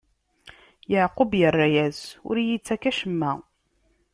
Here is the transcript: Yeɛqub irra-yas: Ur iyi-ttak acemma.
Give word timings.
Yeɛqub 0.91 1.31
irra-yas: 1.45 1.99
Ur 2.27 2.35
iyi-ttak 2.41 2.83
acemma. 2.89 3.31